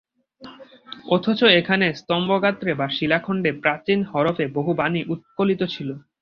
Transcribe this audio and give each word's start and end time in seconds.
অথচ 1.07 1.39
এখানে 1.59 1.87
স্তম্ভগাত্রে 1.93 2.71
বা 2.75 2.87
শিলাখণ্ডে 2.89 3.51
প্রাচীন 3.63 3.99
হরফে 4.11 4.45
বহু 4.57 4.71
বাণী 4.75 5.01
উৎকলিত 5.13 5.61
ছিল। 5.73 5.89